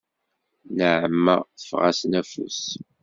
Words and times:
Nneɛma 0.69 1.35
teffeɣ-asen 1.57 2.11
afus. 2.21 2.61